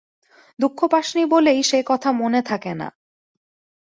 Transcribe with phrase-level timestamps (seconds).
[0.59, 2.87] দুঃখ পাস নি বলেই সে কথা মনে থাকে না।